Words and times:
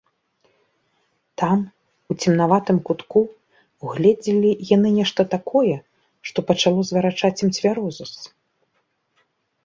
Там, 1.39 1.57
у 2.13 2.15
цемнаватым 2.21 2.77
кутку, 2.87 3.19
угледзелі 3.87 4.51
яны 4.75 4.89
нешта 4.99 5.21
такое, 5.35 5.75
што 6.29 6.37
пачало 6.53 6.81
зварачаць 6.91 7.31
ім 7.49 7.53
цвярозасць. 7.59 8.17